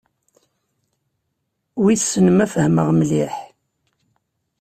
Wissen 1.81 2.27
ma 2.35 2.45
fehmeɣ 2.53 2.87
mliḥ. 2.97 3.35